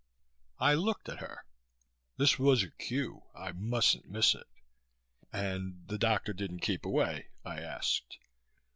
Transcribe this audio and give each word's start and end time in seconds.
I 0.57 0.73
looked 0.73 1.09
at 1.09 1.19
her. 1.19 1.45
This 2.17 2.39
was 2.39 2.63
a 2.63 2.71
cue. 2.71 3.25
I 3.35 3.51
mustn't 3.51 4.09
miss 4.09 4.33
it. 4.33 4.47
"And 5.31 5.83
the 5.87 5.99
doctor 5.99 6.33
didn't 6.33 6.61
keep 6.61 6.87
away?" 6.87 7.27
I 7.45 7.59
asked. 7.59 8.17